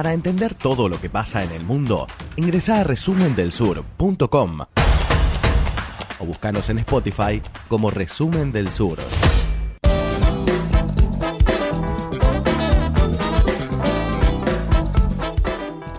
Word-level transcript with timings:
Para 0.00 0.14
entender 0.14 0.54
todo 0.54 0.88
lo 0.88 0.98
que 0.98 1.10
pasa 1.10 1.44
en 1.44 1.52
el 1.52 1.62
mundo, 1.62 2.06
ingresa 2.36 2.80
a 2.80 2.84
resumendelsur.com 2.84 4.60
o 6.20 6.24
buscanos 6.24 6.70
en 6.70 6.78
Spotify 6.78 7.42
como 7.68 7.90
Resumen 7.90 8.50
del 8.50 8.70
Sur. 8.70 8.96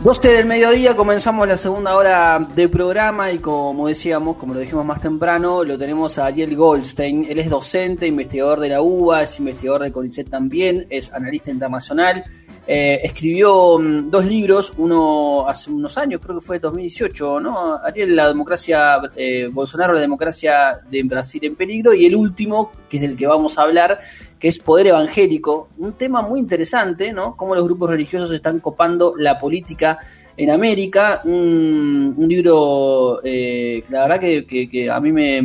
12 0.03 0.29
del 0.29 0.47
mediodía 0.47 0.95
comenzamos 0.95 1.47
la 1.47 1.55
segunda 1.55 1.95
hora 1.95 2.39
del 2.39 2.71
programa 2.71 3.31
y 3.31 3.37
como 3.37 3.87
decíamos, 3.87 4.35
como 4.35 4.55
lo 4.55 4.59
dijimos 4.59 4.83
más 4.83 4.99
temprano, 4.99 5.63
lo 5.63 5.77
tenemos 5.77 6.17
a 6.17 6.25
Ariel 6.25 6.55
Goldstein. 6.55 7.27
Él 7.29 7.37
es 7.37 7.51
docente, 7.51 8.07
investigador 8.07 8.61
de 8.61 8.69
la 8.69 8.81
UBA, 8.81 9.21
es 9.21 9.37
investigador 9.37 9.83
de 9.83 9.91
CONICET 9.91 10.27
también, 10.27 10.87
es 10.89 11.13
analista 11.13 11.51
internacional. 11.51 12.23
Eh, 12.67 13.01
escribió 13.03 13.79
mm, 13.79 14.11
dos 14.11 14.25
libros, 14.25 14.71
uno 14.77 15.47
hace 15.47 15.71
unos 15.71 15.97
años, 15.97 16.21
creo 16.23 16.39
que 16.39 16.45
fue 16.45 16.59
2018, 16.59 17.39
¿no? 17.39 17.75
Ariel, 17.77 18.15
la 18.15 18.27
democracia, 18.27 19.01
eh, 19.15 19.49
Bolsonaro, 19.51 19.93
la 19.93 20.01
democracia 20.01 20.79
de 20.89 21.01
Brasil 21.03 21.43
en 21.43 21.55
peligro, 21.55 21.93
y 21.93 22.05
el 22.05 22.15
último, 22.15 22.71
que 22.87 22.97
es 22.97 23.01
del 23.01 23.17
que 23.17 23.25
vamos 23.25 23.57
a 23.57 23.63
hablar, 23.63 23.99
que 24.39 24.47
es 24.47 24.59
poder 24.59 24.87
evangélico, 24.87 25.69
un 25.77 25.93
tema 25.93 26.21
muy 26.21 26.39
interesante, 26.39 27.11
¿no? 27.11 27.35
Cómo 27.35 27.55
los 27.55 27.63
grupos 27.63 27.89
religiosos 27.89 28.31
están 28.31 28.59
copando 28.59 29.15
la 29.17 29.39
política 29.39 29.97
en 30.41 30.49
América, 30.49 31.21
un, 31.23 32.15
libro 32.17 33.19
eh, 33.23 33.83
la 33.89 34.07
verdad 34.07 34.19
que, 34.19 34.89
a 34.91 34.99
mí 34.99 35.11
me, 35.11 35.39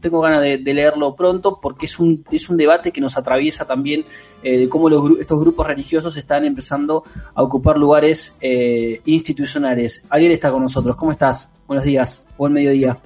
tengo 0.00 0.20
ganas 0.20 0.42
de, 0.42 0.58
leerlo 0.58 1.16
pronto 1.16 1.58
porque 1.62 1.86
es 1.86 1.98
un, 1.98 2.22
es 2.30 2.50
un 2.50 2.58
debate 2.58 2.92
que 2.92 3.00
nos 3.00 3.16
atraviesa 3.16 3.66
también 3.66 4.04
eh, 4.42 4.58
de 4.58 4.68
cómo 4.68 4.90
los, 4.90 5.18
estos 5.18 5.40
grupos 5.40 5.66
religiosos 5.66 6.14
están 6.18 6.44
empezando 6.44 7.04
a 7.34 7.42
ocupar 7.42 7.78
lugares 7.78 8.36
eh, 8.42 9.00
institucionales. 9.06 10.04
Ariel 10.10 10.32
está 10.32 10.52
con 10.52 10.60
nosotros, 10.60 10.94
¿cómo 10.94 11.12
estás? 11.12 11.48
Buenos 11.66 11.86
días, 11.86 12.28
buen 12.36 12.52
mediodía. 12.52 12.98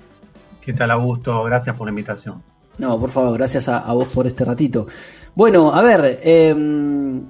¿Qué 0.61 0.72
tal, 0.72 0.91
Augusto? 0.91 1.44
Gracias 1.44 1.77
por 1.77 1.86
la 1.86 1.91
invitación. 1.91 2.42
No, 2.78 2.98
por 2.98 3.11
favor, 3.11 3.34
gracias 3.34 3.68
a, 3.68 3.92
vos 3.92 4.08
por 4.08 4.27
este 4.27 4.44
ratito. 4.44 4.88
Bueno, 5.36 5.72
a 5.72 5.83
ver, 5.83 6.18
em, 6.24 7.22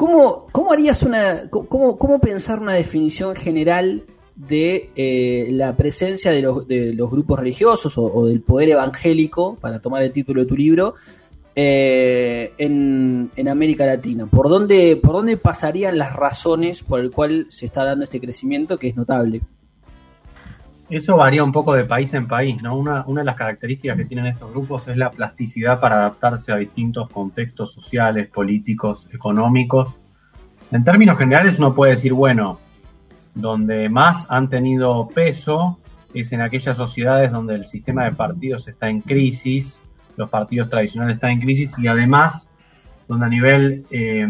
¿cómo, 0.00 0.72
harías 0.72 1.02
una, 1.02 1.50
cómo, 1.50 1.98
cómo, 1.98 2.20
pensar 2.20 2.58
una 2.58 2.74
definición 2.74 3.36
general 3.36 4.04
de 4.34 4.90
eh, 4.96 5.48
la 5.50 5.76
presencia 5.76 6.30
de 6.30 6.40
los, 6.40 6.66
de 6.66 6.94
los 6.94 7.10
grupos 7.10 7.38
religiosos 7.38 7.98
o, 7.98 8.26
del 8.26 8.40
poder 8.40 8.70
evangélico, 8.70 9.56
para 9.56 9.80
tomar 9.80 10.02
el 10.02 10.12
título 10.12 10.40
de 10.40 10.46
tu 10.46 10.56
libro, 10.56 10.94
eh, 11.54 12.52
en, 12.56 13.30
en, 13.36 13.48
América 13.48 13.84
Latina? 13.84 14.26
¿Por 14.26 14.48
dónde, 14.48 14.96
¿Por 14.96 15.12
dónde 15.12 15.36
pasarían 15.36 15.98
las 15.98 16.16
razones 16.16 16.82
por 16.82 17.00
el 17.00 17.10
cual 17.10 17.46
se 17.50 17.66
está 17.66 17.84
dando 17.84 18.04
este 18.04 18.20
crecimiento 18.20 18.78
que 18.78 18.88
es 18.88 18.96
notable? 18.96 19.42
Eso 20.90 21.16
varía 21.16 21.44
un 21.44 21.52
poco 21.52 21.74
de 21.74 21.84
país 21.84 22.12
en 22.14 22.26
país, 22.26 22.60
¿no? 22.64 22.76
Una, 22.76 23.04
de 23.04 23.24
las 23.24 23.36
características 23.36 23.96
que 23.96 24.06
tienen 24.06 24.26
estos 24.26 24.50
grupos 24.50 24.88
es 24.88 24.96
la 24.96 25.12
plasticidad 25.12 25.78
para 25.78 25.96
adaptarse 25.96 26.52
a 26.52 26.56
distintos 26.56 27.08
contextos 27.10 27.72
sociales, 27.72 28.26
políticos, 28.26 29.08
económicos. 29.12 29.98
En 30.72 30.82
términos 30.82 31.16
generales 31.16 31.60
uno 31.60 31.76
puede 31.76 31.92
decir, 31.92 32.12
bueno, 32.12 32.58
donde 33.36 33.88
más 33.88 34.26
han 34.30 34.50
tenido 34.50 35.08
peso 35.08 35.78
es 36.12 36.32
en 36.32 36.40
aquellas 36.40 36.76
sociedades 36.76 37.30
donde 37.30 37.54
el 37.54 37.64
sistema 37.66 38.02
de 38.02 38.10
partidos 38.10 38.66
está 38.66 38.88
en 38.88 39.00
crisis, 39.00 39.80
los 40.16 40.28
partidos 40.28 40.70
tradicionales 40.70 41.16
están 41.16 41.30
en 41.30 41.40
crisis 41.40 41.78
y 41.78 41.86
además 41.86 42.48
donde 43.06 43.26
a 43.26 43.28
nivel 43.28 43.86
eh, 43.92 44.26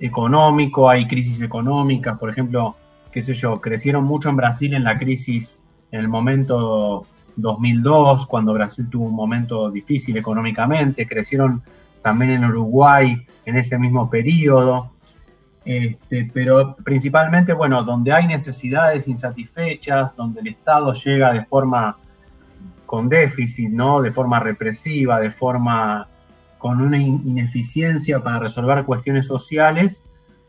económico 0.00 0.90
hay 0.90 1.06
crisis 1.06 1.40
económicas, 1.40 2.18
por 2.18 2.30
ejemplo, 2.30 2.74
qué 3.12 3.22
sé 3.22 3.32
yo, 3.32 3.60
crecieron 3.60 4.02
mucho 4.02 4.28
en 4.28 4.34
Brasil 4.34 4.74
en 4.74 4.82
la 4.82 4.98
crisis 4.98 5.60
en 5.92 6.00
el 6.00 6.08
momento 6.08 7.06
2002, 7.36 8.26
cuando 8.26 8.52
Brasil 8.52 8.88
tuvo 8.90 9.06
un 9.06 9.14
momento 9.14 9.70
difícil 9.70 10.16
económicamente, 10.16 11.06
crecieron 11.06 11.62
también 12.02 12.32
en 12.32 12.44
Uruguay 12.44 13.26
en 13.44 13.56
ese 13.56 13.78
mismo 13.78 14.08
periodo, 14.08 14.92
este, 15.64 16.30
pero 16.32 16.74
principalmente, 16.84 17.52
bueno, 17.52 17.82
donde 17.82 18.12
hay 18.12 18.26
necesidades 18.26 19.08
insatisfechas, 19.08 20.16
donde 20.16 20.40
el 20.40 20.48
Estado 20.48 20.92
llega 20.92 21.32
de 21.32 21.44
forma 21.44 21.96
con 22.86 23.08
déficit, 23.08 23.70
¿no? 23.70 24.00
De 24.00 24.10
forma 24.10 24.40
represiva, 24.40 25.20
de 25.20 25.30
forma 25.30 26.08
con 26.58 26.80
una 26.80 26.98
ineficiencia 26.98 28.22
para 28.22 28.38
resolver 28.38 28.84
cuestiones 28.84 29.26
sociales, 29.26 30.02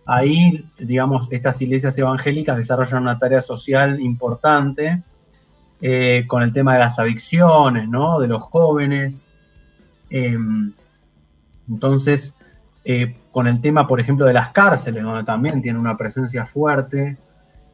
ahí, 0.06 0.66
digamos, 0.78 1.32
estas 1.32 1.62
iglesias 1.62 1.98
evangélicas 1.98 2.58
desarrollan 2.58 3.04
una 3.04 3.18
tarea 3.18 3.42
social 3.42 4.00
importante 4.02 5.04
eh, 5.82 6.26
con 6.28 6.44
el 6.44 6.54
tema 6.54 6.74
de 6.74 6.80
las 6.80 7.00
adicciones, 7.00 7.90
¿no? 7.90 8.20
De 8.20 8.28
los 8.28 8.42
jóvenes. 8.44 9.26
Em, 10.12 10.74
entonces, 11.68 12.36
eh, 12.86 13.16
con 13.32 13.48
el 13.48 13.62
tema, 13.62 13.88
por 13.88 14.00
ejemplo, 14.00 14.26
de 14.28 14.34
las 14.34 14.50
cárceles, 14.50 15.02
donde 15.02 15.24
también 15.24 15.62
tiene 15.62 15.80
una 15.80 15.98
presencia 15.98 16.46
fuerte. 16.46 17.18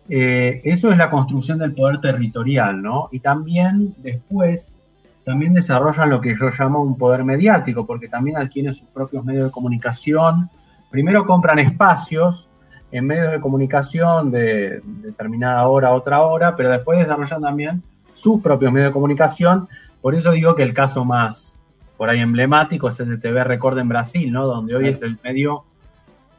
Eh, 0.07 0.61
eso 0.63 0.89
es 0.89 0.97
la 0.97 1.09
construcción 1.09 1.59
del 1.59 1.73
poder 1.73 1.99
territorial, 1.99 2.81
¿no? 2.81 3.09
Y 3.11 3.19
también 3.19 3.93
después, 3.97 4.77
también 5.25 5.53
desarrollan 5.53 6.09
lo 6.09 6.21
que 6.21 6.33
yo 6.33 6.49
llamo 6.57 6.81
un 6.81 6.97
poder 6.97 7.25
mediático, 7.25 7.85
porque 7.85 8.07
también 8.07 8.37
adquieren 8.37 8.73
sus 8.73 8.87
propios 8.87 9.25
medios 9.25 9.45
de 9.45 9.51
comunicación. 9.51 10.49
Primero 10.89 11.25
compran 11.25 11.59
espacios 11.59 12.47
en 12.89 13.05
medios 13.05 13.33
de 13.33 13.41
comunicación 13.41 14.31
de 14.31 14.81
determinada 15.01 15.67
hora 15.67 15.89
a 15.89 15.93
otra 15.93 16.21
hora, 16.21 16.55
pero 16.55 16.69
después 16.69 16.99
desarrollan 16.99 17.41
también 17.41 17.83
sus 18.17 18.41
propios 18.41 18.71
medios 18.71 18.89
de 18.89 18.93
comunicación. 18.93 19.67
Por 20.01 20.15
eso 20.15 20.31
digo 20.31 20.55
que 20.55 20.63
el 20.63 20.73
caso 20.73 21.05
más 21.05 21.57
por 21.97 22.09
ahí 22.09 22.19
emblemático 22.19 22.89
es 22.89 22.99
el 22.99 23.09
de 23.09 23.17
TV 23.17 23.43
Record 23.43 23.77
en 23.79 23.89
Brasil, 23.89 24.31
¿no? 24.31 24.45
Donde 24.45 24.75
hoy 24.75 24.87
es 24.87 25.01
el 25.01 25.17
medio 25.23 25.65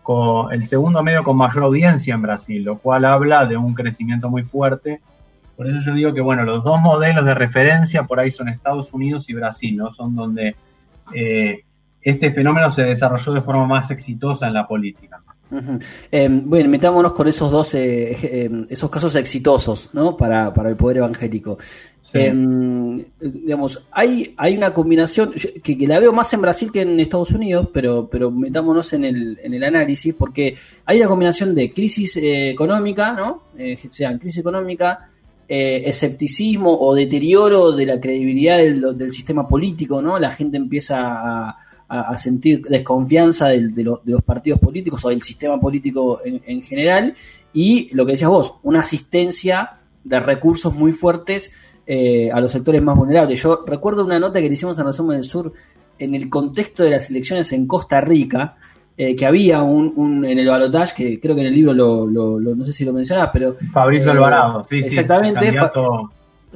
con, 0.02 0.52
el 0.52 0.62
segundo 0.62 1.02
medio 1.02 1.22
con 1.22 1.36
mayor 1.36 1.64
audiencia 1.64 2.14
en 2.14 2.22
Brasil, 2.22 2.62
lo 2.62 2.78
cual 2.78 3.04
habla 3.04 3.44
de 3.44 3.56
un 3.56 3.74
crecimiento 3.74 4.28
muy 4.28 4.42
fuerte. 4.42 5.00
Por 5.56 5.68
eso 5.68 5.78
yo 5.84 5.94
digo 5.94 6.14
que 6.14 6.20
bueno, 6.20 6.44
los 6.44 6.62
dos 6.62 6.80
modelos 6.80 7.24
de 7.24 7.34
referencia 7.34 8.04
por 8.04 8.20
ahí 8.20 8.30
son 8.30 8.48
Estados 8.48 8.92
Unidos 8.92 9.28
y 9.28 9.34
Brasil, 9.34 9.76
¿no? 9.76 9.90
Son 9.92 10.14
donde 10.14 10.54
eh, 11.14 11.64
este 12.00 12.32
fenómeno 12.32 12.70
se 12.70 12.84
desarrolló 12.84 13.32
de 13.32 13.42
forma 13.42 13.66
más 13.66 13.90
exitosa 13.90 14.46
en 14.46 14.54
la 14.54 14.66
política. 14.66 15.20
Em, 16.10 16.42
bueno, 16.48 16.68
metámonos 16.68 17.12
con 17.12 17.26
esos 17.26 17.50
dos, 17.50 17.74
eh, 17.74 18.44
em, 18.44 18.66
esos 18.68 18.90
casos 18.90 19.14
exitosos, 19.16 19.90
¿no? 19.92 20.16
Para, 20.16 20.52
el 20.66 20.76
poder 20.76 20.98
evangélico. 20.98 21.58
Em, 22.12 23.04
digamos, 23.20 23.82
hay, 23.90 24.34
hay 24.36 24.56
una 24.56 24.72
combinación 24.72 25.32
que, 25.62 25.76
la 25.86 26.00
veo 26.00 26.12
más 26.12 26.32
en 26.32 26.40
Brasil 26.40 26.70
que 26.72 26.82
en 26.82 27.00
Estados 27.00 27.30
Unidos, 27.32 27.68
pero, 27.72 28.08
pero 28.10 28.30
metámonos 28.30 28.92
en 28.92 29.04
el, 29.04 29.38
en 29.42 29.54
el 29.54 29.64
análisis, 29.64 30.14
porque 30.14 30.54
hay 30.86 30.98
una 30.98 31.08
combinación 31.08 31.54
de 31.54 31.72
crisis 31.72 32.16
eh, 32.16 32.50
económica, 32.50 33.12
¿no? 33.12 33.44
Eh, 33.58 33.78
sea 33.90 34.18
crisis 34.18 34.38
económica, 34.38 35.10
escepticismo 35.50 36.78
o 36.78 36.94
deterioro 36.94 37.72
de 37.72 37.86
la 37.86 37.98
credibilidad 37.98 38.58
del, 38.58 38.98
del 38.98 39.10
sistema 39.10 39.48
político, 39.48 40.02
¿no? 40.02 40.18
La 40.18 40.30
gente 40.30 40.58
empieza 40.58 41.48
a 41.48 41.58
a, 41.88 42.18
sentir 42.18 42.62
desconfianza 42.62 43.48
de, 43.48 43.82
los 43.82 44.22
partidos 44.22 44.60
políticos 44.60 45.04
o 45.04 45.08
del 45.08 45.22
sistema 45.22 45.58
político 45.58 46.20
en, 46.24 46.62
general. 46.62 47.14
Y 47.52 47.94
lo 47.94 48.04
que 48.04 48.12
decías 48.12 48.30
vos, 48.30 48.54
una 48.62 48.80
asistencia 48.80 49.78
de 50.04 50.20
recursos 50.20 50.74
muy 50.74 50.92
fuertes 50.92 51.50
eh, 51.86 52.30
a 52.30 52.40
los 52.40 52.52
sectores 52.52 52.82
más 52.82 52.96
vulnerables. 52.96 53.42
Yo 53.42 53.64
recuerdo 53.66 54.04
una 54.04 54.18
nota 54.18 54.40
que 54.40 54.48
le 54.48 54.54
hicimos 54.54 54.78
en 54.78 54.84
Resumen 54.84 55.16
del 55.16 55.24
Sur 55.24 55.52
en 55.98 56.14
el 56.14 56.28
contexto 56.28 56.84
de 56.84 56.90
las 56.90 57.10
elecciones 57.10 57.52
en 57.52 57.66
Costa 57.66 58.00
Rica, 58.00 58.56
eh, 58.96 59.14
que 59.14 59.26
había 59.26 59.62
un, 59.62 60.24
en 60.24 60.38
el 60.38 60.48
balotaje, 60.48 60.94
que 60.94 61.20
creo 61.20 61.34
que 61.34 61.42
en 61.42 61.46
el 61.48 61.54
libro 61.54 61.72
lo, 61.72 62.40
no 62.40 62.64
sé 62.64 62.72
si 62.72 62.84
lo 62.84 62.92
mencionabas, 62.92 63.30
pero... 63.32 63.56
Fabrizio 63.72 64.08
eh, 64.08 64.12
Alvarado, 64.12 64.64
sí, 64.68 64.78
exactamente, 64.78 65.52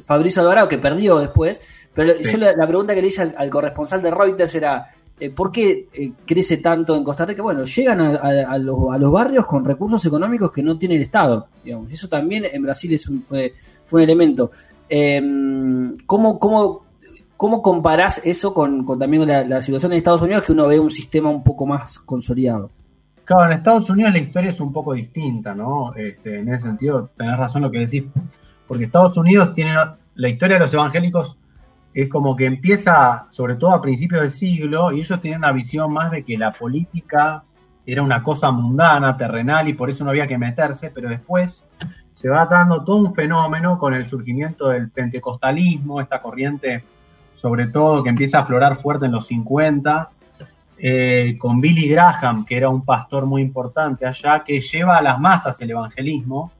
Fabrizio 0.05 0.41
Alvarado, 0.41 0.67
que 0.67 0.77
perdió 0.77 1.19
después, 1.19 1.61
pero 1.93 2.13
yo 2.19 2.37
la, 2.37 2.67
pregunta 2.67 2.93
que 2.95 3.01
le 3.01 3.07
hice 3.07 3.21
al, 3.21 3.49
corresponsal 3.49 4.01
de 4.01 4.11
Reuters 4.11 4.55
era, 4.55 4.89
¿por 5.35 5.51
qué 5.51 5.87
eh, 5.93 6.11
crece 6.25 6.57
tanto 6.57 6.95
en 6.95 7.03
Costa 7.03 7.25
Rica? 7.25 7.41
Bueno, 7.41 7.63
llegan 7.65 8.01
a, 8.01 8.57
los, 8.57 9.11
barrios 9.11 9.45
con 9.45 9.63
recursos 9.63 10.03
económicos 10.05 10.51
que 10.51 10.63
no 10.63 10.77
tiene 10.77 10.95
el 10.95 11.01
Estado. 11.01 11.47
Digamos. 11.63 11.91
Eso 11.91 12.07
también 12.07 12.45
en 12.51 12.61
Brasil 12.61 12.99
fue, 13.27 13.53
un 13.91 14.01
elemento. 14.01 14.51
Em, 14.89 15.97
¿cómo, 16.05 16.39
cómo, 16.39 17.61
comparás 17.61 18.21
eso 18.23 18.53
con, 18.53 18.85
también 18.97 19.27
la, 19.27 19.61
situación 19.61 19.93
en 19.93 19.99
Estados 19.99 20.21
Unidos, 20.21 20.43
que 20.43 20.51
uno 20.51 20.67
ve 20.67 20.79
un 20.79 20.89
sistema 20.89 21.29
un 21.29 21.43
poco 21.43 21.65
más 21.65 21.99
consolidado? 21.99 22.69
Claro, 23.23 23.45
en 23.45 23.57
Estados 23.57 23.89
Unidos 23.89 24.11
la 24.11 24.19
historia 24.19 24.49
es 24.49 24.59
un 24.59 24.73
poco 24.73 24.93
distinta, 24.93 25.55
¿no? 25.55 25.93
Este, 25.95 26.39
en 26.39 26.49
ese 26.53 26.67
sentido, 26.67 27.09
tenés 27.15 27.37
razón 27.37 27.61
lo 27.61 27.71
que 27.71 27.79
decís, 27.79 28.03
porque 28.67 28.85
Estados 28.85 29.15
Unidos 29.15 29.53
tiene 29.53 29.73
la 30.15 30.29
historia 30.29 30.55
de 30.55 30.61
los 30.61 30.73
evangélicos 30.73 31.37
es 31.93 32.09
como 32.09 32.35
que 32.35 32.45
empieza, 32.45 33.27
sobre 33.29 33.55
todo 33.55 33.71
a 33.71 33.81
principios 33.81 34.21
del 34.21 34.31
siglo, 34.31 34.91
y 34.91 34.99
ellos 34.99 35.21
tienen 35.21 35.39
una 35.39 35.51
visión 35.51 35.93
más 35.93 36.11
de 36.11 36.23
que 36.23 36.37
la 36.37 36.51
política 36.51 37.43
era 37.85 38.01
una 38.01 38.23
cosa 38.23 38.51
mundana, 38.51 39.17
terrenal, 39.17 39.67
y 39.67 39.73
por 39.73 39.89
eso 39.89 40.03
no 40.03 40.09
había 40.09 40.27
que 40.27 40.37
meterse, 40.37 40.89
pero 40.89 41.09
después 41.09 41.65
se 42.11 42.29
va 42.29 42.45
dando 42.45 42.83
todo 42.83 42.97
un 42.97 43.13
fenómeno 43.13 43.77
con 43.77 43.93
el 43.93 44.05
surgimiento 44.05 44.69
del 44.69 44.89
pentecostalismo, 44.89 45.99
esta 45.99 46.21
corriente 46.21 46.83
sobre 47.33 47.67
todo 47.67 48.03
que 48.03 48.09
empieza 48.09 48.39
a 48.39 48.41
aflorar 48.41 48.75
fuerte 48.75 49.05
en 49.05 49.11
los 49.11 49.27
50, 49.27 50.09
eh, 50.77 51.35
con 51.39 51.59
Billy 51.59 51.87
Graham, 51.89 52.45
que 52.45 52.57
era 52.57 52.69
un 52.69 52.85
pastor 52.85 53.25
muy 53.25 53.41
importante 53.41 54.05
allá, 54.05 54.43
que 54.43 54.61
lleva 54.61 54.97
a 54.97 55.01
las 55.01 55.19
masas 55.19 55.59
el 55.59 55.71
evangelismo 55.71 56.51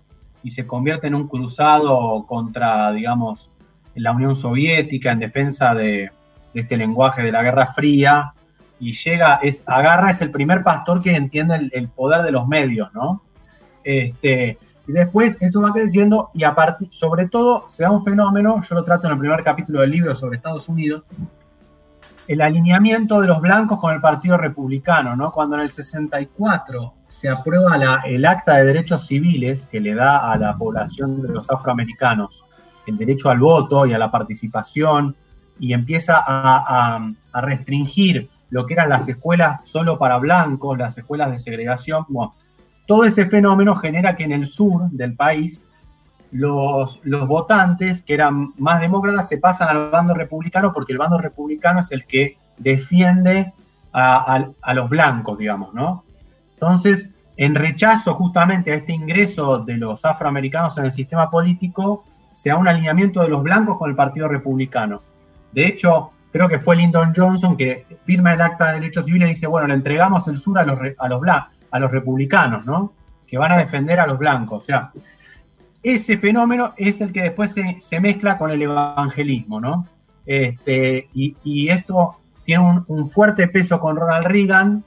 y 0.43 0.49
se 0.49 0.67
convierte 0.67 1.07
en 1.07 1.15
un 1.15 1.27
cruzado 1.27 2.25
contra, 2.27 2.91
digamos, 2.91 3.49
la 3.95 4.11
Unión 4.11 4.35
Soviética 4.35 5.11
en 5.11 5.19
defensa 5.19 5.73
de, 5.73 6.11
este 6.53 6.77
lenguaje 6.77 7.23
de 7.23 7.31
la 7.31 7.43
Guerra 7.43 7.67
Fría 7.67 8.33
y 8.79 8.91
llega, 8.91 9.35
es, 9.35 9.63
agarra, 9.65 10.11
es 10.11 10.21
el 10.21 10.31
primer 10.31 10.63
pastor 10.63 11.01
que 11.01 11.15
entiende 11.15 11.69
el, 11.71 11.89
poder 11.89 12.23
de 12.23 12.31
los 12.31 12.47
medios, 12.47 12.93
¿no? 12.93 13.21
Este, 13.83 14.57
y 14.87 14.91
después 14.91 15.37
eso 15.39 15.61
va 15.61 15.71
creciendo 15.71 16.29
y 16.33 16.43
aparte, 16.43 16.87
sobre 16.89 17.27
todo 17.27 17.65
se 17.67 17.83
da 17.83 17.91
un 17.91 18.03
fenómeno, 18.03 18.61
yo 18.61 18.75
lo 18.75 18.83
trato 18.83 19.07
en 19.07 19.13
el 19.13 19.19
primer 19.19 19.43
capítulo 19.43 19.81
del 19.81 19.91
libro 19.91 20.13
sobre 20.13 20.37
Estados 20.37 20.67
Unidos, 20.67 21.03
el 22.27 22.41
alineamiento 22.41 23.19
de 23.19 23.27
los 23.27 23.41
blancos 23.41 23.79
con 23.79 23.93
el 23.93 24.01
Partido 24.01 24.37
Republicano, 24.37 25.15
¿no? 25.15 25.31
Cuando 25.31 25.55
en 25.55 25.61
el 25.63 25.69
64 25.69 26.93
se 27.07 27.29
aprueba 27.29 27.77
la, 27.77 28.01
el 28.05 28.25
Acta 28.25 28.55
de 28.55 28.65
Derechos 28.65 29.07
Civiles 29.07 29.67
que 29.67 29.79
le 29.79 29.93
da 29.93 30.31
a 30.31 30.37
la 30.37 30.55
población 30.55 31.21
de 31.21 31.29
los 31.29 31.49
afroamericanos 31.49 32.45
el 32.85 32.97
derecho 32.97 33.29
al 33.29 33.39
voto 33.39 33.85
y 33.85 33.93
a 33.93 33.97
la 33.97 34.11
participación 34.11 35.15
y 35.59 35.73
empieza 35.73 36.23
a, 36.25 37.13
a 37.31 37.41
restringir 37.41 38.29
lo 38.53 38.67
que 38.67 38.75
eran 38.75 38.89
las 38.89 39.07
escuelas 39.09 39.61
solo 39.63 39.97
para 39.97 40.19
blancos, 40.19 40.77
las 40.77 40.95
escuelas 40.95 41.31
de 41.31 41.39
segregación, 41.39 42.05
todo 42.85 43.03
ese 43.03 43.25
fenómeno 43.25 43.73
genera 43.73 44.15
que 44.15 44.25
en 44.25 44.31
el 44.31 44.45
sur 44.45 44.91
del 44.91 45.15
país 45.15 45.65
los, 46.31 46.99
los 47.01 47.27
votantes 47.27 48.03
que 48.03 48.13
eran 48.13 48.53
más 48.59 48.79
demócratas 48.79 49.27
se 49.27 49.39
pasan 49.39 49.69
al 49.69 49.89
bando 49.89 50.13
republicano 50.13 50.71
porque 50.71 50.91
el 50.91 50.99
bando 50.99 51.17
republicano 51.17 51.79
es 51.79 51.91
el 51.91 52.05
que 52.05 52.37
defiende 52.57 53.53
a, 53.91 54.45
los 54.75 54.87
blancos, 54.87 55.39
digamos, 55.39 55.73
¿no? 55.73 56.03
Entonces, 56.53 57.11
en 57.37 57.55
rechazo 57.55 58.13
justamente 58.13 58.71
a 58.71 58.75
este 58.75 58.93
ingreso 58.93 59.59
de 59.59 59.77
los 59.77 60.05
afroamericanos 60.05 60.77
en 60.77 60.85
el 60.85 60.91
sistema 60.91 61.31
político, 61.31 62.03
se 62.33 62.49
da 62.49 62.57
un 62.57 62.67
alineamiento 62.67 63.21
de 63.21 63.29
los 63.29 63.43
blancos 63.43 63.77
con 63.77 63.89
el 63.89 63.95
Partido 63.95 64.27
Republicano. 64.27 65.01
De 65.51 65.67
hecho, 65.67 66.11
creo 66.31 66.49
que 66.49 66.59
fue 66.59 66.75
Lyndon 66.75 67.13
Johnson 67.15 67.55
que 67.55 67.85
firma 68.03 68.33
el 68.33 68.41
acta 68.41 68.67
de 68.67 68.79
derechos 68.79 69.05
civiles 69.05 69.27
y 69.27 69.33
dice, 69.33 69.47
bueno, 69.47 69.67
le 69.67 69.75
entregamos 69.75 70.27
el 70.27 70.37
sur 70.37 70.57
a 70.59 70.63
los, 70.63 70.79
a 70.97 71.07
los, 71.07 71.21
a 71.71 71.79
los 71.79 71.91
republicanos, 71.91 72.65
¿no? 72.65 72.93
Que 73.27 73.37
van 73.37 73.51
a 73.51 73.57
defender 73.57 73.99
a 73.99 74.07
los 74.07 74.17
blancos. 74.17 74.63
O 74.63 74.65
sea, 74.65 74.91
ese 75.83 76.17
fenómeno 76.17 76.73
es 76.75 77.01
el 77.01 77.11
que 77.11 77.23
después 77.23 77.53
se, 77.53 77.99
mezcla 77.99 78.37
con 78.37 78.49
el 78.49 78.61
evangelismo, 78.61 79.59
¿no? 79.59 79.87
Este, 80.25 81.09
y, 81.13 81.69
esto 81.69 82.15
tiene 82.45 82.83
un, 82.87 83.09
fuerte 83.09 83.47
peso 83.47 83.79
con 83.79 83.97
Ronald 83.97 84.25
Reagan, 84.25 84.83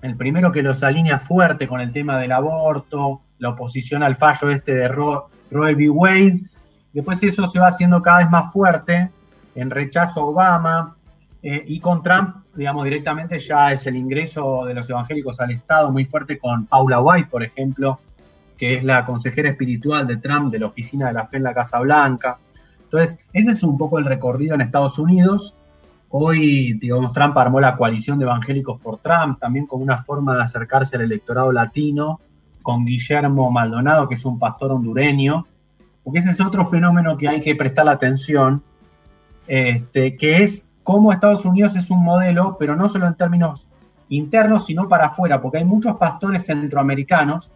el 0.00 0.16
primero 0.16 0.52
que 0.52 0.62
los 0.62 0.82
alinea 0.84 1.18
fuerte 1.18 1.66
con 1.66 1.80
el 1.80 1.92
tema 1.92 2.16
del 2.18 2.32
aborto, 2.32 3.20
la 3.38 3.50
oposición 3.50 4.02
al 4.04 4.14
fallo 4.14 4.50
este 4.50 4.74
de 4.74 4.88
Roe 4.88 5.24
v. 5.50 5.90
Wade. 5.90 6.42
Después 6.92 7.22
eso 7.22 7.46
se 7.46 7.58
va 7.58 7.68
haciendo 7.68 8.02
cada 8.02 8.18
vez 8.18 8.30
más 8.30 8.52
fuerte 8.52 9.10
en 9.54 9.70
rechazo 9.70 10.20
a 10.20 10.24
Obama, 10.24 10.96
eh, 11.42 11.64
y 11.66 11.78
con 11.78 12.02
Trump, 12.02 12.36
digamos, 12.54 12.84
directamente 12.84 13.38
ya 13.38 13.72
es 13.72 13.86
el 13.86 13.96
ingreso 13.96 14.64
de 14.64 14.74
los 14.74 14.90
evangélicos 14.90 15.38
al 15.40 15.52
Estado 15.52 15.90
muy 15.90 16.04
fuerte 16.04 16.38
con 16.38 16.66
Paula 16.66 17.00
White, 17.00 17.28
por 17.30 17.44
ejemplo, 17.44 18.00
que 18.56 18.74
es 18.74 18.84
la 18.84 19.06
consejera 19.06 19.50
espiritual 19.50 20.06
de 20.06 20.16
Trump 20.16 20.52
de 20.52 20.58
la 20.58 20.66
Oficina 20.66 21.06
de 21.06 21.12
la 21.12 21.26
Fe 21.26 21.36
en 21.36 21.44
la 21.44 21.54
Casa 21.54 21.78
Blanca. 21.78 22.38
Entonces, 22.82 23.18
ese 23.32 23.52
es 23.52 23.62
un 23.62 23.78
poco 23.78 23.98
el 23.98 24.04
recorrido 24.04 24.54
en 24.54 24.62
Estados 24.62 24.98
Unidos. 24.98 25.54
Hoy, 26.08 26.72
digamos, 26.72 27.12
Trump 27.12 27.36
armó 27.38 27.60
la 27.60 27.76
coalición 27.76 28.18
de 28.18 28.24
evangélicos 28.24 28.80
por 28.80 28.98
Trump, 28.98 29.38
también 29.38 29.66
como 29.66 29.84
una 29.84 29.98
forma 29.98 30.34
de 30.34 30.42
acercarse 30.42 30.96
al 30.96 31.02
electorado 31.02 31.52
latino, 31.52 32.20
con 32.68 32.84
Guillermo 32.84 33.50
Maldonado, 33.50 34.06
que 34.06 34.16
es 34.16 34.26
un 34.26 34.38
pastor 34.38 34.72
hondureño, 34.72 35.46
porque 36.04 36.18
ese 36.18 36.32
es 36.32 36.40
otro 36.42 36.66
fenómeno 36.66 37.16
que 37.16 37.26
hay 37.26 37.40
que 37.40 37.54
prestar 37.54 37.88
atención, 37.88 38.62
este, 39.46 40.18
que 40.18 40.42
es 40.42 40.68
cómo 40.82 41.10
Estados 41.10 41.46
Unidos 41.46 41.76
es 41.76 41.90
un 41.90 42.04
modelo, 42.04 42.58
pero 42.58 42.76
no 42.76 42.86
solo 42.86 43.06
en 43.06 43.14
términos 43.14 43.66
internos, 44.10 44.66
sino 44.66 44.86
para 44.86 45.06
afuera, 45.06 45.40
porque 45.40 45.56
hay 45.56 45.64
muchos 45.64 45.96
pastores 45.96 46.44
centroamericanos 46.44 47.50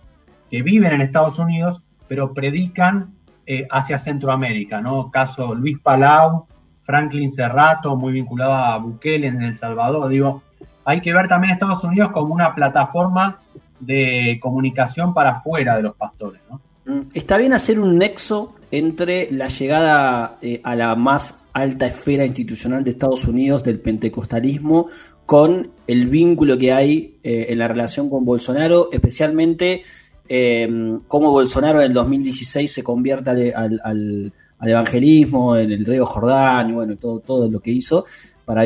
que 0.50 0.62
viven 0.62 0.94
en 0.94 1.02
Estados 1.02 1.38
Unidos, 1.38 1.82
pero 2.08 2.32
predican 2.32 3.12
eh, 3.44 3.68
hacia 3.70 3.98
Centroamérica, 3.98 4.80
¿no? 4.80 5.10
Caso 5.10 5.54
Luis 5.54 5.78
Palau, 5.78 6.46
Franklin 6.80 7.30
Serrato, 7.30 7.96
muy 7.96 8.14
vinculado 8.14 8.54
a 8.54 8.78
Bukele 8.78 9.26
en 9.26 9.42
El 9.42 9.54
Salvador. 9.58 10.08
Digo, 10.08 10.42
hay 10.86 11.02
que 11.02 11.12
ver 11.12 11.28
también 11.28 11.52
Estados 11.52 11.84
Unidos 11.84 12.12
como 12.12 12.32
una 12.32 12.54
plataforma 12.54 13.40
de 13.82 14.38
comunicación 14.40 15.12
para 15.12 15.30
afuera 15.38 15.76
de 15.76 15.82
los 15.82 15.96
pastores, 15.96 16.40
¿no? 16.48 16.60
Mm, 16.84 17.08
está 17.14 17.36
bien 17.36 17.52
hacer 17.52 17.78
un 17.78 17.98
nexo 17.98 18.54
entre 18.70 19.30
la 19.30 19.48
llegada 19.48 20.38
eh, 20.40 20.60
a 20.64 20.74
la 20.74 20.94
más 20.96 21.44
alta 21.52 21.86
esfera 21.86 22.24
institucional 22.24 22.82
de 22.82 22.92
Estados 22.92 23.26
Unidos 23.26 23.62
del 23.62 23.78
pentecostalismo 23.80 24.88
con 25.26 25.70
el 25.86 26.08
vínculo 26.08 26.58
que 26.58 26.72
hay 26.72 27.18
eh, 27.22 27.46
en 27.50 27.58
la 27.58 27.68
relación 27.68 28.08
con 28.08 28.24
Bolsonaro, 28.24 28.88
especialmente 28.90 29.82
eh, 30.28 30.98
cómo 31.06 31.30
Bolsonaro 31.30 31.80
en 31.80 31.86
el 31.86 31.92
2016 31.92 32.72
se 32.72 32.82
convierte 32.82 33.52
al, 33.54 34.32
evangelismo 34.64 35.56
en 35.56 35.72
el 35.72 35.84
río 35.84 36.06
Jordán 36.06 36.70
y 36.70 36.72
bueno, 36.72 36.96
todo, 36.96 37.18
todo 37.18 37.50
lo 37.50 37.58
que 37.58 37.72
hizo 37.72 38.04
para 38.44 38.62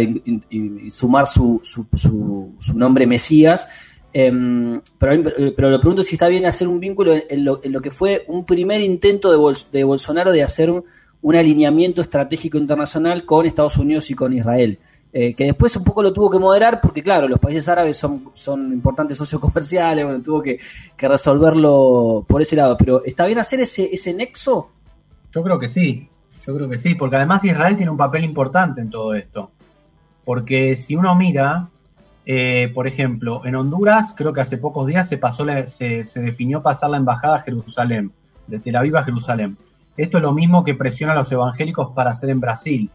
sumar 0.90 1.26
su, 1.26 1.60
su, 1.62 1.86
su, 1.94 2.74
nombre 2.74 3.06
Mesías. 3.06 3.68
Em, 4.12 4.80
pero, 4.98 5.22
pero 5.54 5.70
lo 5.70 5.80
pregunto 5.80 6.02
si 6.02 6.14
está 6.14 6.28
bien 6.28 6.46
hacer 6.46 6.68
un 6.68 6.80
vínculo 6.80 7.12
en, 7.14 7.44
lo, 7.44 7.60
que 7.60 7.90
fue 7.90 8.24
un 8.28 8.46
primer 8.46 8.80
intento 8.80 9.30
de, 9.30 9.58
de 9.72 9.84
Bolsonaro 9.84 10.32
de 10.32 10.42
hacer 10.42 10.70
un, 10.70 10.84
alineamiento 11.36 12.02
estratégico 12.02 12.56
internacional 12.56 13.24
con 13.24 13.46
Estados 13.46 13.76
Unidos 13.78 14.10
y 14.10 14.14
con 14.14 14.32
Israel. 14.32 14.78
Eh, 15.12 15.34
que 15.34 15.44
después 15.44 15.74
un 15.76 15.82
poco 15.82 16.02
lo 16.02 16.12
tuvo 16.12 16.30
que 16.30 16.38
moderar 16.38 16.80
porque, 16.80 17.02
claro, 17.02 17.26
los 17.26 17.38
países 17.38 17.68
árabes 17.68 17.96
son, 17.96 18.30
son 18.34 18.72
importantes 18.72 19.16
socios 19.16 19.40
comerciales, 19.40 20.04
bueno, 20.04 20.22
tuvo 20.22 20.42
que, 20.42 20.58
resolverlo 20.96 22.24
por 22.28 22.42
ese 22.42 22.54
lado. 22.54 22.76
Pero 22.76 23.04
¿está 23.04 23.26
bien 23.26 23.38
hacer 23.38 23.60
ese, 23.60 23.92
ese 23.92 24.14
nexo? 24.14 24.70
Yo 25.32 25.42
creo 25.42 25.58
que 25.58 25.68
sí, 25.68 26.08
yo 26.46 26.54
creo 26.54 26.68
que 26.68 26.78
sí, 26.78 26.94
porque 26.94 27.16
además 27.16 27.44
Israel 27.44 27.76
tiene 27.76 27.90
un 27.90 27.96
papel 27.96 28.24
importante 28.24 28.80
en 28.80 28.90
todo 28.90 29.14
esto. 29.14 29.50
Porque 30.24 30.76
si 30.76 30.94
uno 30.96 31.14
mira, 31.16 31.68
eh, 32.28 32.72
por 32.74 32.88
ejemplo, 32.88 33.42
en 33.44 33.54
Honduras, 33.54 34.12
creo 34.16 34.32
que 34.32 34.40
hace 34.40 34.58
pocos 34.58 34.88
días 34.88 35.08
se, 35.08 35.16
pasó 35.16 35.46
se, 35.66 36.04
se 36.04 36.20
definió 36.20 36.60
pasar 36.60 36.90
la 36.90 36.96
embajada 36.96 37.36
a 37.36 37.40
Jerusalén, 37.40 38.10
de 38.48 38.58
Tel 38.58 38.74
Aviv 38.74 38.96
a 38.96 39.04
Jerusalén. 39.04 39.56
Esto 39.96 40.18
es 40.18 40.22
lo 40.22 40.32
mismo 40.32 40.64
que 40.64 40.74
presiona 40.74 41.12
a 41.12 41.16
los 41.16 41.30
evangélicos 41.30 41.92
para 41.94 42.10
hacer 42.10 42.30
en 42.30 42.40
Brasil. 42.40 42.90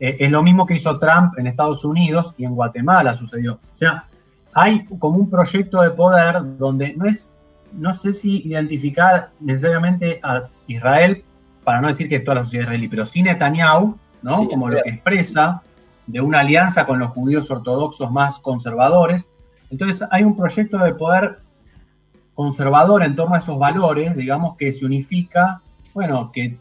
Eh, 0.00 0.16
es 0.18 0.30
lo 0.30 0.42
mismo 0.42 0.64
que 0.64 0.74
hizo 0.74 0.98
Trump 0.98 1.38
en 1.38 1.46
Estados 1.46 1.84
Unidos 1.84 2.34
y 2.38 2.44
en 2.44 2.54
Guatemala 2.54 3.14
sucedió. 3.14 3.54
O 3.54 3.76
sea, 3.76 4.06
hay 4.54 4.84
como 4.98 5.18
un 5.18 5.28
proyecto 5.28 5.82
de 5.82 5.90
poder 5.90 6.38
donde 6.56 6.96
no 6.96 7.04
es, 7.04 7.30
no 7.72 7.92
sé 7.92 8.14
si 8.14 8.42
identificar 8.46 9.30
necesariamente 9.40 10.20
a 10.22 10.44
Israel, 10.66 11.22
para 11.64 11.82
no 11.82 11.88
decir 11.88 12.08
que 12.08 12.16
es 12.16 12.24
toda 12.24 12.36
la 12.36 12.44
sociedad 12.44 12.64
israelí, 12.64 12.88
pero 12.88 13.04
sí 13.04 13.22
Netanyahu, 13.22 13.94
¿no? 14.22 14.48
como 14.48 14.70
lo 14.70 14.82
que 14.82 14.88
expresa 14.88 15.62
de 16.10 16.20
una 16.20 16.40
alianza 16.40 16.86
con 16.86 16.98
los 16.98 17.10
judíos 17.10 17.50
ortodoxos 17.50 18.10
más 18.10 18.38
conservadores. 18.38 19.28
Entonces 19.70 20.06
hay 20.10 20.24
un 20.24 20.36
proyecto 20.36 20.78
de 20.78 20.94
poder 20.94 21.40
conservador 22.34 23.02
en 23.02 23.16
torno 23.16 23.34
a 23.34 23.38
esos 23.38 23.58
valores, 23.58 24.16
digamos, 24.16 24.56
que 24.56 24.72
se 24.72 24.86
unifica 24.86 25.62
bueno, 25.94 26.30
que 26.32 26.58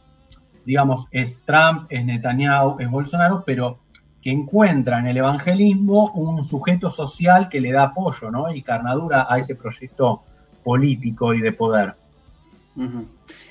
digamos 0.65 1.07
es 1.11 1.39
Trump, 1.45 1.85
es 1.89 2.05
Netanyahu, 2.05 2.79
es 2.79 2.89
Bolsonaro, 2.89 3.43
pero 3.45 3.79
que 4.21 4.31
encuentra 4.31 4.99
en 4.99 5.07
el 5.07 5.17
evangelismo 5.17 6.11
un 6.11 6.43
sujeto 6.43 6.89
social 6.89 7.47
que 7.47 7.61
le 7.61 7.71
da 7.71 7.83
apoyo 7.83 8.29
¿no? 8.29 8.53
y 8.53 8.61
carnadura 8.61 9.27
a 9.29 9.37
ese 9.37 9.55
proyecto 9.55 10.23
político 10.63 11.33
y 11.33 11.41
de 11.41 11.53
poder. 11.53 11.95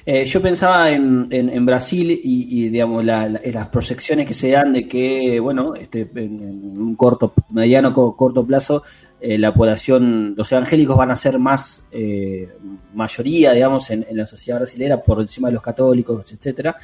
Eh, 0.06 0.24
yo 0.24 0.40
pensaba 0.40 0.90
en, 0.90 1.66
Brasil 1.66 2.18
y, 2.22 2.68
digamos 2.68 3.04
las 3.04 3.68
proyecciones 3.70 4.26
que 4.26 4.34
se 4.34 4.50
dan 4.50 4.72
de 4.72 4.88
que, 4.88 5.38
bueno, 5.40 5.74
este, 5.74 6.08
en, 6.14 6.78
un 6.78 6.94
corto, 6.94 7.32
mediano, 7.50 7.92
corto 7.92 8.46
plazo, 8.46 8.82
eh, 9.20 9.36
la 9.36 9.52
población, 9.52 10.34
los 10.36 10.50
evangélicos 10.52 10.96
van 10.96 11.10
a 11.10 11.16
ser 11.16 11.38
más 11.38 11.84
eh, 11.90 12.48
mayoría, 12.94 13.52
digamos, 13.52 13.90
en, 13.90 14.06
la 14.12 14.24
sociedad 14.24 14.60
brasileña 14.60 15.00
por 15.00 15.20
encima 15.20 15.48
de 15.48 15.54
los 15.54 15.62
católicos, 15.62 16.32
etcétera. 16.32 16.76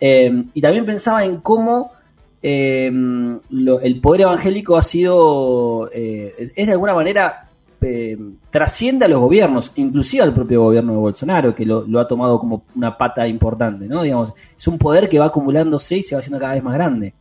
y 0.00 0.60
también 0.60 0.84
pensaba 0.84 1.24
en 1.24 1.38
cómo 1.38 1.92
el 2.42 4.00
poder 4.02 4.22
evangélico 4.22 4.76
ha 4.76 4.82
sido, 4.82 5.90
es 5.92 6.66
de 6.66 6.72
alguna 6.72 6.92
manera 6.92 7.48
eh, 7.84 8.18
trasciende 8.50 9.04
a 9.04 9.08
los 9.08 9.20
gobiernos, 9.20 9.72
inclusive 9.76 10.22
al 10.22 10.32
propio 10.32 10.62
gobierno 10.62 10.92
de 10.92 10.98
Bolsonaro, 10.98 11.54
que 11.54 11.66
lo, 11.66 11.86
ha 12.00 12.08
tomado 12.08 12.38
como 12.40 12.64
una 12.74 12.96
pata 12.96 13.26
importante, 13.28 13.86
¿no? 13.86 14.02
Digamos, 14.02 14.32
es 14.56 14.66
un 14.66 14.78
poder 14.78 15.08
que 15.08 15.18
va 15.18 15.26
acumulándose 15.26 15.98
y 15.98 16.02
se 16.02 16.14
va 16.14 16.20
haciendo 16.20 16.40
cada 16.40 16.54
vez 16.54 16.62
más 16.62 16.74
grande. 16.74 17.14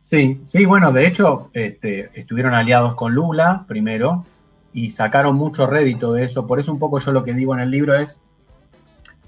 Sí, 0.00 0.40
sí, 0.44 0.64
bueno, 0.64 0.92
de 0.92 1.06
hecho, 1.06 1.50
este, 1.52 2.10
estuvieron 2.18 2.54
aliados 2.54 2.94
con 2.94 3.14
Lula 3.14 3.64
primero 3.68 4.24
y 4.72 4.90
sacaron 4.90 5.36
mucho 5.36 5.66
rédito 5.66 6.12
de 6.12 6.24
eso. 6.24 6.46
Por 6.46 6.58
eso 6.58 6.72
un 6.72 6.78
poco 6.78 6.98
yo 6.98 7.12
lo 7.12 7.24
que 7.24 7.34
digo 7.34 7.54
en 7.54 7.60
el 7.60 7.70
libro 7.70 7.94
es, 7.94 8.20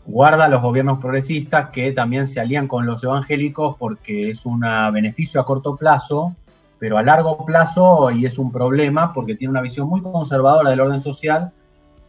guarda 0.06 0.44
a 0.44 0.48
los 0.48 0.62
gobiernos 0.62 0.98
progresistas 0.98 1.70
que 1.70 1.92
también 1.92 2.26
se 2.26 2.40
alían 2.40 2.68
con 2.68 2.86
los 2.86 3.02
evangélicos 3.04 3.76
porque 3.78 4.30
es 4.30 4.46
un 4.46 4.60
beneficio 4.92 5.40
a 5.40 5.44
corto 5.44 5.76
plazo 5.76 6.34
pero 6.78 6.98
a 6.98 7.02
largo 7.02 7.44
plazo, 7.44 8.10
y 8.10 8.26
es 8.26 8.38
un 8.38 8.52
problema 8.52 9.12
porque 9.12 9.34
tiene 9.34 9.52
una 9.52 9.62
visión 9.62 9.88
muy 9.88 10.02
conservadora 10.02 10.70
del 10.70 10.80
orden 10.80 11.00
social, 11.00 11.52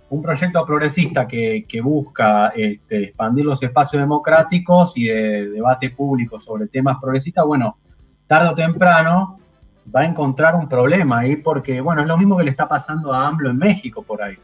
un 0.09 0.21
proyecto 0.21 0.65
progresista 0.65 1.27
que, 1.27 1.65
busca 1.83 2.49
este, 2.49 3.05
expandir 3.05 3.45
los 3.45 3.61
espacios 3.61 4.01
democráticos 4.01 4.97
y 4.97 5.05
de 5.05 5.49
debate 5.49 5.89
público 5.89 6.39
sobre 6.39 6.67
temas 6.67 6.97
progresistas, 7.01 7.45
bueno, 7.45 7.77
tarde 8.25 8.49
o 8.49 8.55
temprano 8.55 9.39
va 9.93 10.01
a 10.01 10.05
encontrar 10.05 10.55
un 10.55 10.67
problema 10.67 11.19
ahí 11.19 11.37
porque, 11.37 11.81
bueno, 11.81 12.01
es 12.01 12.07
lo 12.07 12.17
mismo 12.17 12.37
que 12.37 12.43
le 12.43 12.51
está 12.51 12.67
pasando 12.67 13.13
a 13.13 13.27
AMLO 13.27 13.49
en 13.49 13.57
México 13.57 14.01
por 14.01 14.21
ahí. 14.21 14.37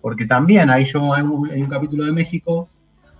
Porque 0.00 0.26
también 0.26 0.70
ahí 0.70 0.84
yo 0.84 1.12
hay 1.12 1.22
un, 1.22 1.50
un 1.50 1.66
capítulo 1.66 2.04
de 2.04 2.12
México 2.12 2.68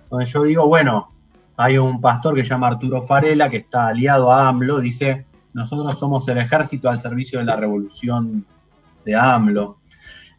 donde 0.09 0.25
yo 0.25 0.43
digo, 0.43 0.67
bueno, 0.67 1.11
hay 1.57 1.77
un 1.77 2.01
pastor 2.01 2.35
que 2.35 2.43
se 2.43 2.49
llama 2.49 2.67
Arturo 2.67 3.01
Farela 3.01 3.49
que 3.49 3.57
está 3.57 3.87
aliado 3.87 4.31
a 4.31 4.47
AMLO, 4.47 4.79
dice, 4.79 5.25
nosotros 5.53 5.99
somos 5.99 6.27
el 6.27 6.37
ejército 6.37 6.89
al 6.89 6.99
servicio 6.99 7.39
de 7.39 7.45
la 7.45 7.55
revolución 7.55 8.45
de 9.05 9.15
AMLO. 9.15 9.77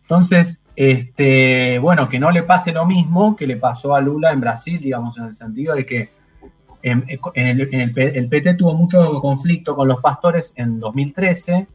Entonces, 0.02 0.62
este, 0.74 1.78
bueno, 1.78 2.08
que 2.08 2.18
no 2.18 2.30
le 2.30 2.42
pase 2.42 2.72
lo 2.72 2.86
mismo 2.86 3.36
que 3.36 3.46
le 3.46 3.56
pasó 3.56 3.94
a 3.94 4.00
Lula 4.00 4.32
en 4.32 4.40
Brasil, 4.40 4.80
digamos, 4.80 5.18
en 5.18 5.24
el 5.24 5.34
sentido 5.34 5.74
de 5.74 5.86
que 5.86 6.10
en, 6.82 7.04
el, 7.34 7.92
el, 7.96 8.28
PT 8.28 8.54
tuvo 8.54 8.74
mucho 8.74 9.20
conflicto 9.20 9.76
con 9.76 9.86
los 9.86 10.00
pastores 10.00 10.52
en 10.56 10.80
2013, 10.80 11.68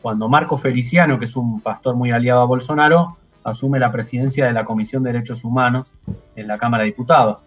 cuando 0.00 0.28
Marco 0.28 0.56
Feliciano, 0.56 1.18
que 1.18 1.26
es 1.26 1.36
un 1.36 1.60
pastor 1.60 1.96
muy 1.96 2.12
aliado 2.12 2.40
a 2.40 2.46
Bolsonaro, 2.46 3.18
asume 3.44 3.78
la 3.78 3.92
presidencia 3.92 4.46
de 4.46 4.52
la 4.52 4.64
Comisión 4.64 5.02
de 5.02 5.12
Derechos 5.12 5.44
Humanos 5.44 5.92
en 6.34 6.46
la 6.46 6.56
Cámara 6.56 6.84
de 6.84 6.90
Diputados. 6.90 7.42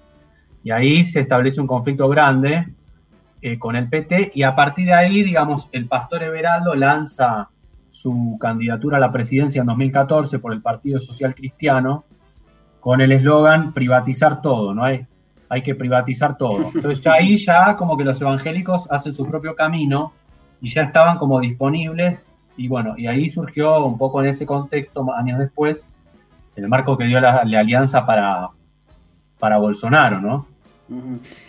Y 0.63 0.71
ahí 0.71 1.03
se 1.03 1.21
establece 1.21 1.59
un 1.59 1.67
conflicto 1.67 2.07
grande 2.07 2.67
eh, 3.41 3.57
con 3.57 3.75
el 3.75 3.89
PT 3.89 4.31
y 4.35 4.43
a 4.43 4.55
partir 4.55 4.85
de 4.85 4.93
ahí, 4.93 5.23
digamos, 5.23 5.67
el 5.71 5.87
pastor 5.87 6.23
Everaldo 6.23 6.75
lanza 6.75 7.49
su 7.89 8.37
candidatura 8.39 8.97
a 8.97 8.99
la 8.99 9.11
presidencia 9.11 9.61
en 9.61 9.67
2014 9.67 10.39
por 10.39 10.53
el 10.53 10.61
Partido 10.61 10.99
Social 10.99 11.33
Cristiano 11.33 12.05
con 12.79 13.01
el 13.01 13.11
eslogan 13.11 13.73
privatizar 13.73 14.41
todo, 14.41 14.73
¿no? 14.73 14.83
Hay, 14.83 15.05
hay 15.49 15.61
que 15.61 15.75
privatizar 15.75 16.37
todo. 16.37 16.71
Entonces 16.75 17.01
ya 17.01 17.13
ahí 17.13 17.37
ya 17.37 17.75
como 17.77 17.97
que 17.97 18.03
los 18.03 18.21
evangélicos 18.21 18.89
hacen 18.91 19.13
su 19.13 19.25
propio 19.27 19.55
camino 19.55 20.13
y 20.61 20.69
ya 20.69 20.83
estaban 20.83 21.17
como 21.17 21.39
disponibles 21.39 22.25
y 22.57 22.67
bueno, 22.67 22.93
y 22.97 23.07
ahí 23.07 23.29
surgió 23.29 23.83
un 23.85 23.97
poco 23.97 24.21
en 24.21 24.27
ese 24.27 24.45
contexto, 24.45 25.05
años 25.15 25.39
después, 25.39 25.85
el 26.55 26.67
marco 26.67 26.97
que 26.97 27.05
dio 27.05 27.19
la, 27.19 27.43
la 27.45 27.59
alianza 27.59 28.05
para, 28.05 28.49
para 29.39 29.57
Bolsonaro, 29.57 30.21
¿no? 30.21 30.45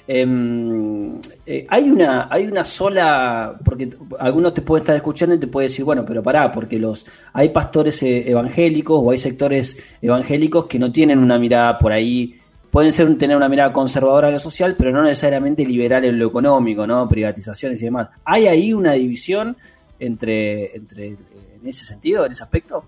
Em, 0.07 1.19
eh, 1.47 1.67
hay, 1.69 1.91
una, 1.91 2.29
hay 2.31 2.47
una 2.47 2.65
sola, 2.65 3.59
porque 3.65 3.91
algunos 4.19 4.55
te 4.55 4.63
pueden 4.63 4.83
estar 4.83 4.97
escuchando 4.97 5.35
y 5.35 5.39
te 5.39 5.47
pueden 5.47 5.69
decir, 5.69 5.85
bueno, 5.85 6.05
pero 6.05 6.23
pará, 6.23 6.51
porque 6.53 6.79
los 6.79 7.05
hay 7.33 7.49
pastores 7.49 8.03
eh, 8.03 8.31
evangélicos 8.31 9.01
o 9.03 9.11
hay 9.11 9.19
sectores 9.19 9.77
evangélicos 10.01 10.67
que 10.67 10.79
no 10.79 10.93
tienen 10.93 11.19
una 11.19 11.39
mirada 11.39 11.79
por 11.79 11.93
ahí, 11.93 12.39
pueden 12.71 12.93
ser 12.93 13.17
tener 13.19 13.37
una 13.37 13.49
mirada 13.49 13.73
conservadora 13.73 14.29
en 14.29 14.35
lo 14.35 14.41
social, 14.41 14.77
pero 14.77 14.93
no 14.93 15.03
necesariamente 15.03 15.65
liberal 15.65 16.05
en 16.05 16.19
lo 16.19 16.29
económico, 16.29 16.87
¿no? 16.87 17.09
Privatizaciones 17.09 17.81
y 17.83 17.85
demás. 17.85 18.09
¿Hay 18.25 18.47
ahí 18.47 18.73
una 18.73 18.93
división 18.93 19.57
entre, 19.99 20.77
entre 20.77 21.09
en 21.09 21.67
ese 21.69 21.85
sentido, 21.85 22.27
en 22.27 22.33
ese 22.33 22.43
aspecto? 22.43 22.85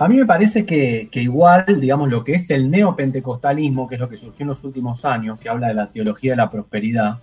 A 0.00 0.06
mí 0.06 0.16
me 0.16 0.26
parece 0.26 0.64
que, 0.64 1.08
igual, 1.14 1.80
digamos, 1.80 2.08
lo 2.08 2.22
que 2.22 2.34
es 2.34 2.50
el 2.50 2.70
neopentecostalismo, 2.70 3.88
que 3.88 3.96
es 3.96 4.00
lo 4.00 4.08
que 4.08 4.16
surgió 4.16 4.44
en 4.44 4.48
los 4.48 4.62
últimos 4.62 5.04
años, 5.04 5.40
que 5.40 5.48
habla 5.48 5.66
de 5.66 5.74
la 5.74 5.90
teología 5.90 6.32
de 6.32 6.36
la 6.36 6.48
prosperidad, 6.48 7.18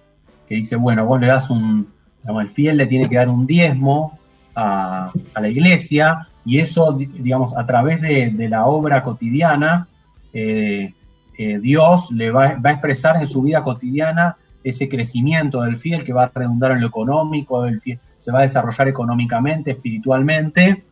que 0.46 0.56
dice, 0.56 0.76
bueno, 0.76 1.06
vos 1.06 1.22
le 1.22 1.28
das 1.28 1.50
un, 1.50 1.88
digamos, 2.22 2.44
el 2.44 2.50
fiel 2.50 2.76
le 2.76 2.86
tiene 2.86 3.08
que 3.08 3.16
dar 3.16 3.30
un 3.30 3.48
diezmo 3.48 4.20
a, 4.56 5.10
la 5.40 5.48
iglesia, 5.48 6.28
y 6.44 6.60
eso, 6.60 6.92
digamos, 6.92 7.56
a 7.56 7.66
través 7.66 8.02
de, 8.02 8.50
la 8.50 8.66
obra 8.66 9.04
cotidiana, 9.04 9.88
eh, 10.34 10.94
eh, 11.38 11.60
Dios 11.60 12.12
le 12.12 12.30
va, 12.30 12.56
va, 12.56 12.72
a 12.72 12.74
expresar 12.74 13.16
en 13.16 13.28
su 13.28 13.42
vida 13.42 13.64
cotidiana 13.64 14.36
ese 14.66 14.90
crecimiento 14.90 15.62
del 15.62 15.78
fiel 15.78 16.04
que 16.04 16.12
va 16.12 16.26
a 16.26 16.32
redundar 16.36 16.74
en 16.74 16.82
lo 16.82 16.88
económico, 16.88 17.66
el 17.66 17.80
fiel, 17.80 18.00
se 18.18 18.34
va 18.34 18.40
a 18.40 18.42
desarrollar 18.42 18.90
económicamente, 18.90 19.72
espiritualmente, 19.72 20.84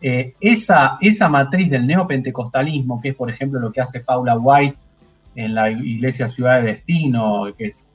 eh, 0.00 0.34
esa, 0.40 0.96
esa 1.00 1.28
matriz 1.28 1.70
del 1.70 1.86
neopentecostalismo, 1.86 3.00
que 3.00 3.10
es 3.10 3.14
por 3.14 3.30
ejemplo 3.30 3.60
lo 3.60 3.70
que 3.70 3.80
hace 3.80 4.00
Paula 4.00 4.38
White 4.38 4.78
en 5.34 5.54
la 5.54 5.70
Iglesia 5.70 6.28
Ciudad 6.28 6.60
de 6.60 6.68
Destino, 6.68 7.44
que 7.56 7.66
es 7.66 7.86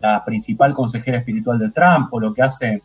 la 0.00 0.24
principal 0.24 0.74
consejera 0.74 1.18
espiritual 1.18 1.58
de 1.58 1.70
Trump, 1.70 2.12
o 2.12 2.20
lo 2.20 2.32
que 2.32 2.42
hace, 2.42 2.82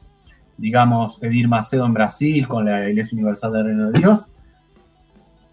digamos, 0.57 1.21
Edir 1.23 1.47
Macedo 1.47 1.85
en 1.85 1.93
Brasil 1.93 2.47
con 2.47 2.65
la 2.65 2.89
Iglesia 2.89 3.15
Universal 3.15 3.53
del 3.53 3.65
Reino 3.65 3.91
de 3.91 3.99
Dios, 3.99 4.27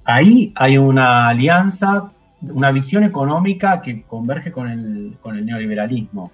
ahí 0.04 0.52
hay 0.56 0.78
una 0.78 1.28
alianza, 1.28 2.10
una 2.40 2.72
visión 2.72 3.04
económica 3.04 3.80
que 3.80 4.02
converge 4.02 4.50
con 4.50 4.68
el, 4.68 5.16
con 5.20 5.36
el 5.36 5.46
neoliberalismo. 5.46 6.32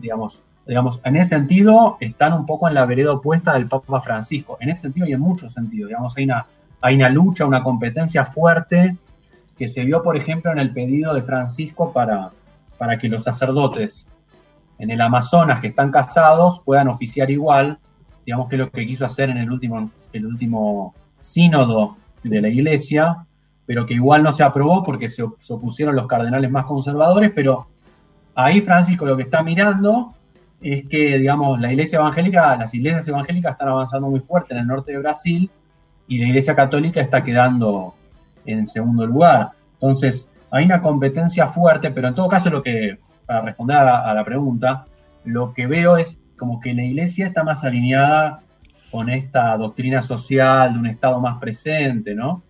Digamos, 0.00 0.42
digamos, 0.66 1.00
en 1.04 1.16
ese 1.16 1.36
sentido 1.36 1.96
están 2.00 2.32
un 2.32 2.46
poco 2.46 2.68
en 2.68 2.74
la 2.74 2.84
vereda 2.86 3.12
opuesta 3.12 3.54
del 3.54 3.68
Papa 3.68 4.00
Francisco, 4.00 4.56
en 4.60 4.70
ese 4.70 4.82
sentido 4.82 5.06
y 5.06 5.12
en 5.12 5.20
muchos 5.20 5.52
sentidos, 5.52 5.88
digamos, 5.88 6.16
hay 6.16 6.24
una, 6.24 6.46
hay 6.80 6.96
una 6.96 7.08
lucha, 7.08 7.46
una 7.46 7.62
competencia 7.62 8.24
fuerte 8.24 8.96
que 9.58 9.68
se 9.68 9.84
vio, 9.84 10.02
por 10.02 10.16
ejemplo, 10.16 10.50
en 10.52 10.58
el 10.58 10.72
pedido 10.72 11.12
de 11.12 11.22
Francisco 11.22 11.92
para, 11.92 12.30
para 12.78 12.96
que 12.98 13.08
los 13.08 13.24
sacerdotes 13.24 14.06
en 14.78 14.90
el 14.90 15.00
Amazonas 15.02 15.60
que 15.60 15.66
están 15.66 15.90
casados 15.90 16.62
puedan 16.64 16.88
oficiar 16.88 17.30
igual, 17.30 17.78
digamos 18.24 18.48
que 18.48 18.56
es 18.56 18.60
lo 18.60 18.70
que 18.70 18.86
quiso 18.86 19.04
hacer 19.04 19.28
en 19.28 19.36
el 19.36 19.50
último, 19.50 19.90
el 20.12 20.24
último 20.24 20.94
sínodo 21.18 21.96
de 22.22 22.40
la 22.40 22.48
iglesia, 22.48 23.26
pero 23.66 23.84
que 23.84 23.94
igual 23.94 24.22
no 24.22 24.32
se 24.32 24.42
aprobó 24.42 24.82
porque 24.82 25.08
se, 25.08 25.22
opusieron 25.22 25.94
los 25.94 26.06
cardenales 26.06 26.50
más 26.50 26.64
conservadores, 26.64 27.30
pero 27.34 27.68
ahí 28.34 28.62
Francisco 28.62 29.04
lo 29.04 29.16
que 29.16 29.24
está 29.24 29.42
mirando 29.42 30.14
es 30.60 30.86
que, 30.88 31.18
digamos, 31.18 31.58
la 31.60 31.72
iglesia 31.72 31.98
evangélica, 31.98 32.56
las 32.56 32.74
iglesias 32.74 33.08
evangélicas 33.08 33.52
están 33.52 33.68
avanzando 33.68 34.10
muy 34.10 34.20
fuerte 34.20 34.52
en 34.52 34.60
el 34.60 34.66
norte 34.66 34.92
de 34.92 34.98
Brasil 34.98 35.50
y 36.06 36.18
la 36.18 36.26
iglesia 36.26 36.54
católica 36.54 37.00
está 37.00 37.22
quedando 37.24 37.94
en 38.44 38.66
segundo 38.66 39.06
lugar. 39.06 39.50
Entonces, 39.74 40.28
hay 40.50 40.64
una 40.64 40.82
competencia 40.82 41.46
fuerte, 41.46 41.90
pero 41.90 42.08
en 42.08 42.14
todo 42.14 42.28
caso 42.28 42.50
lo 42.50 42.62
que, 42.62 42.98
para 43.24 43.42
responder 43.42 43.76
a, 43.76 44.12
la 44.12 44.24
pregunta, 44.24 44.84
lo 45.24 45.54
que 45.54 45.66
veo 45.66 45.96
es 45.96 46.18
como 46.36 46.60
que 46.60 46.74
la 46.74 46.84
iglesia 46.84 47.28
está 47.28 47.44
más 47.44 47.64
alineada 47.64 48.42
con 48.90 49.08
esta 49.08 49.56
doctrina 49.56 50.02
social 50.02 50.72
de 50.72 50.78
un 50.78 50.86
Estado 50.86 51.20
más 51.20 51.38
presente, 51.38 52.14
¿no? 52.14 52.42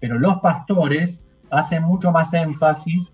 Pero 0.00 0.18
los 0.18 0.38
pastores 0.38 1.22
hacen 1.50 1.82
mucho 1.82 2.12
más 2.12 2.32
énfasis 2.34 3.12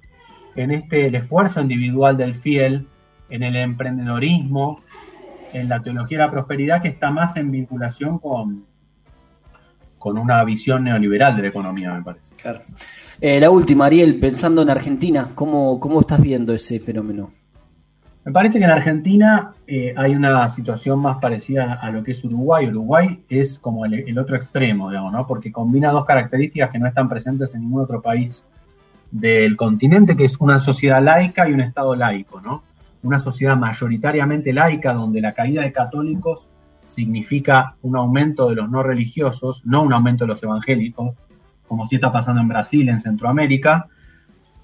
en 0.54 0.70
este 0.70 1.06
el 1.06 1.14
esfuerzo 1.14 1.60
individual 1.60 2.16
del 2.16 2.34
fiel 2.34 2.86
en 3.30 3.42
el 3.42 3.56
emprendedorismo, 3.56 4.80
en 5.52 5.68
la 5.68 5.80
teología 5.80 6.18
de 6.18 6.24
la 6.24 6.30
prosperidad, 6.30 6.82
que 6.82 6.88
está 6.88 7.10
más 7.10 7.36
en 7.36 7.50
vinculación 7.50 8.18
con, 8.18 8.66
con 9.98 10.18
una 10.18 10.42
visión 10.44 10.84
neoliberal 10.84 11.36
de 11.36 11.42
la 11.42 11.48
economía, 11.48 11.94
me 11.94 12.02
parece. 12.02 12.34
Claro. 12.36 12.60
Eh, 13.20 13.40
la 13.40 13.50
última, 13.50 13.86
Ariel, 13.86 14.18
pensando 14.20 14.62
en 14.62 14.70
Argentina, 14.70 15.28
¿cómo, 15.34 15.80
¿cómo 15.80 16.00
estás 16.00 16.20
viendo 16.20 16.52
ese 16.52 16.80
fenómeno? 16.80 17.30
Me 18.24 18.32
parece 18.32 18.58
que 18.58 18.64
en 18.64 18.70
Argentina 18.70 19.52
eh, 19.66 19.94
hay 19.96 20.14
una 20.14 20.48
situación 20.48 20.98
más 20.98 21.18
parecida 21.18 21.74
a 21.74 21.90
lo 21.90 22.02
que 22.02 22.12
es 22.12 22.24
Uruguay. 22.24 22.66
Uruguay 22.68 23.22
es 23.28 23.58
como 23.58 23.84
el, 23.84 23.94
el, 23.94 24.18
otro 24.18 24.36
extremo, 24.36 24.88
digamos, 24.88 25.12
¿no? 25.12 25.26
Porque 25.26 25.52
combina 25.52 25.90
dos 25.90 26.06
características 26.06 26.70
que 26.70 26.78
no 26.78 26.86
están 26.86 27.08
presentes 27.08 27.54
en 27.54 27.60
ningún 27.62 27.82
otro 27.82 28.00
país 28.00 28.44
del 29.10 29.56
continente, 29.56 30.16
que 30.16 30.24
es 30.24 30.40
una 30.40 30.58
sociedad 30.58 31.02
laica 31.02 31.48
y 31.48 31.52
un 31.52 31.60
Estado 31.60 31.94
laico, 31.94 32.40
¿no? 32.40 32.62
Una 33.04 33.18
sociedad 33.18 33.56
mayoritariamente 33.56 34.52
laica 34.52 34.94
donde 34.94 35.20
la 35.20 35.34
caída 35.34 35.62
de 35.62 35.72
católicos 35.72 36.50
significa 36.82 37.76
un 37.82 37.96
aumento 37.96 38.48
de 38.48 38.56
los 38.56 38.70
no 38.70 38.82
religiosos, 38.82 39.64
no 39.64 39.82
un 39.82 39.92
aumento 39.92 40.24
de 40.24 40.28
los 40.28 40.42
evangélicos, 40.42 41.14
como 41.68 41.86
sí 41.86 41.96
está 41.96 42.10
pasando 42.10 42.40
en 42.40 42.48
Brasil, 42.48 42.88
en 42.88 43.00
Centroamérica. 43.00 43.88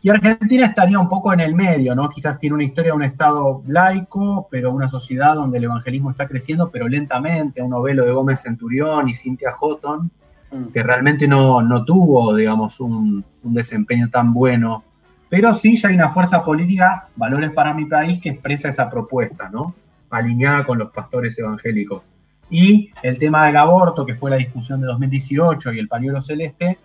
Y 0.02 0.08
Argentina 0.08 0.64
estaría 0.64 0.98
un 0.98 1.08
poco 1.08 1.32
en 1.32 1.40
el 1.40 1.54
medio, 1.54 1.94
¿no? 1.94 2.08
Quizás 2.08 2.38
tiene 2.38 2.54
una 2.54 2.64
historia 2.64 2.92
de 2.92 2.96
un 2.96 3.02
Estado 3.02 3.62
laico, 3.66 4.48
pero 4.50 4.72
una 4.72 4.88
sociedad 4.88 5.34
donde 5.34 5.58
el 5.58 5.64
evangelismo 5.64 6.10
está 6.10 6.26
creciendo, 6.26 6.70
pero 6.70 6.88
lentamente, 6.88 7.60
un 7.60 7.70
novelo 7.70 8.06
de 8.06 8.12
Gómez 8.12 8.40
Centurión 8.40 9.08
y 9.08 9.14
Cintia 9.14 9.52
Houghton, 9.52 10.10
mm. 10.50 10.64
que 10.72 10.82
realmente 10.82 11.28
no, 11.28 11.60
no 11.60 11.84
tuvo, 11.84 12.34
digamos, 12.34 12.80
un, 12.80 13.22
un, 13.42 13.54
desempeño 13.54 14.08
tan 14.08 14.32
bueno. 14.32 14.84
Pero 15.30 15.54
sí 15.54 15.76
ya 15.76 15.88
hay 15.88 15.94
una 15.94 16.10
fuerza 16.10 16.44
política, 16.44 17.08
Valores 17.14 17.52
para 17.52 17.72
mi 17.72 17.86
país, 17.86 18.20
que 18.20 18.30
expresa 18.30 18.68
esa 18.68 18.90
propuesta, 18.90 19.48
¿no? 19.48 19.74
Alineada 20.10 20.66
con 20.66 20.78
los 20.78 20.90
pastores 20.90 21.38
evangélicos. 21.38 22.02
Y 22.50 22.90
el 23.02 23.16
tema 23.16 23.46
del 23.46 23.56
aborto, 23.56 24.04
que 24.04 24.16
fue 24.16 24.28
la 24.28 24.36
discusión 24.36 24.80
de 24.80 24.88
2018, 24.88 25.72
y 25.72 25.78
el 25.78 25.86
pañuelo 25.86 26.20
celeste, 26.20 26.78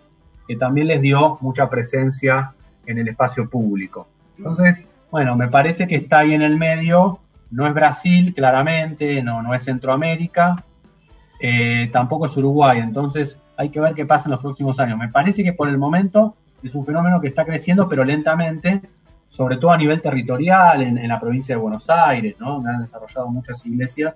que 0.46 0.56
también 0.56 0.86
les 0.86 1.00
dio 1.00 1.38
mucha 1.40 1.68
presencia 1.68 2.52
en 2.86 2.98
el 2.98 3.08
espacio 3.08 3.50
público. 3.50 4.06
Entonces, 4.38 4.86
bueno, 5.10 5.34
me 5.34 5.48
parece 5.48 5.88
que 5.88 5.96
está 5.96 6.20
ahí 6.20 6.32
en 6.32 6.42
el 6.42 6.56
medio, 6.56 7.18
no 7.50 7.66
es 7.66 7.74
Brasil, 7.74 8.32
claramente, 8.32 9.22
no, 9.24 9.42
no 9.42 9.54
es 9.54 9.64
Centroamérica, 9.64 10.64
eh, 11.40 11.88
tampoco 11.92 12.26
es 12.26 12.36
Uruguay, 12.36 12.78
entonces 12.78 13.42
hay 13.56 13.70
que 13.70 13.80
ver 13.80 13.94
qué 13.94 14.06
pasa 14.06 14.28
en 14.28 14.32
los 14.32 14.40
próximos 14.40 14.78
años. 14.78 14.98
Me 14.98 15.08
parece 15.08 15.42
que 15.42 15.52
por 15.52 15.68
el 15.68 15.78
momento 15.78 16.36
es 16.62 16.74
un 16.74 16.84
fenómeno 16.84 17.20
que 17.20 17.28
está 17.28 17.44
creciendo, 17.44 17.88
pero 17.88 18.04
lentamente, 18.04 18.82
sobre 19.26 19.56
todo 19.56 19.72
a 19.72 19.76
nivel 19.76 20.00
territorial, 20.00 20.82
en, 20.82 21.08
la 21.08 21.20
provincia 21.20 21.54
de 21.54 21.60
Buenos 21.60 21.88
Aires, 21.90 22.36
¿no? 22.38 22.54
donde 22.54 22.70
han 22.70 22.82
desarrollado 22.82 23.28
muchas 23.28 23.64
iglesias, 23.66 24.14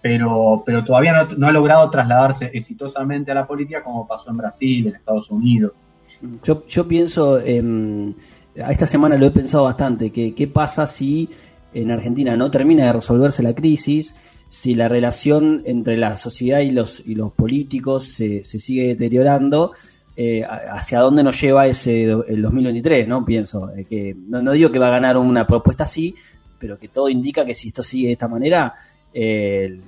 pero, 0.00 0.62
pero 0.64 0.84
todavía 0.84 1.26
no, 1.36 1.46
ha 1.46 1.52
logrado 1.52 1.90
trasladarse 1.90 2.50
exitosamente 2.52 3.32
a 3.32 3.34
la 3.34 3.46
política 3.46 3.82
como 3.82 4.06
pasó 4.06 4.30
en 4.30 4.36
Brasil, 4.36 4.86
en 4.88 4.96
Estados 4.96 5.30
Unidos. 5.30 5.72
Yo, 6.42 6.64
yo 6.66 6.86
pienso, 6.86 7.40
eh, 7.40 8.14
esta 8.54 8.86
semana 8.86 9.16
lo 9.16 9.26
he 9.26 9.30
pensado 9.30 9.64
bastante, 9.64 10.10
que 10.10 10.34
qué 10.34 10.46
pasa 10.46 10.86
si 10.86 11.28
en 11.74 11.90
Argentina 11.90 12.36
no 12.36 12.50
termina 12.50 12.86
de 12.86 12.92
resolverse 12.92 13.42
la 13.42 13.54
crisis, 13.54 14.14
si 14.48 14.74
la 14.74 14.88
relación 14.88 15.62
entre 15.66 15.96
la 15.96 16.16
sociedad 16.16 16.60
y 16.60 16.70
los, 16.70 17.02
y 17.04 17.14
los 17.14 17.32
políticos 17.32 18.04
se, 18.04 18.44
se 18.44 18.58
sigue 18.58 18.88
deteriorando, 18.88 19.72
eh, 20.16 20.42
hacia 20.44 21.00
dónde 21.00 21.22
nos 21.22 21.38
lleva 21.38 21.66
ese 21.66 22.04
el 22.04 22.40
2023, 22.40 23.06
¿no? 23.06 23.24
Pienso, 23.24 23.70
eh, 23.76 23.84
que 23.84 24.16
no, 24.16 24.50
digo 24.52 24.72
que 24.72 24.78
va 24.78 24.88
a 24.88 24.92
ganar 24.92 25.18
una 25.18 25.46
propuesta 25.46 25.84
así, 25.84 26.14
pero 26.58 26.78
que 26.78 26.88
todo 26.88 27.10
indica 27.10 27.44
que 27.44 27.52
si 27.52 27.68
esto 27.68 27.82
sigue 27.82 28.06
de 28.06 28.12
esta 28.14 28.26
manera, 28.26 28.74
eh, 29.12 29.78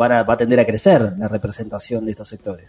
va 0.00 0.20
a 0.20 0.36
tender 0.36 0.60
a 0.60 0.66
crecer 0.66 1.14
la 1.18 1.26
representación 1.26 2.04
de 2.04 2.12
estos 2.12 2.28
sectores. 2.28 2.68